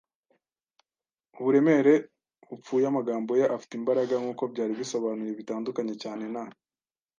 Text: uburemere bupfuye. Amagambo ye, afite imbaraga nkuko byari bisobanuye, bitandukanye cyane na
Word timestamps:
uburemere 1.39 1.93
bupfuye. 2.47 2.85
Amagambo 2.91 3.31
ye, 3.39 3.45
afite 3.55 3.73
imbaraga 3.79 4.13
nkuko 4.21 4.43
byari 4.53 4.73
bisobanuye, 4.79 5.31
bitandukanye 5.39 5.93
cyane 6.03 6.25
na 6.33 6.43